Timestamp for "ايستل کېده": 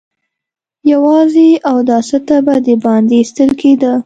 3.19-3.91